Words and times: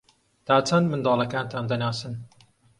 تا 0.47 0.55
چەند 0.67 0.85
منداڵەکانتان 0.91 1.65
دەناسن؟ 1.71 2.13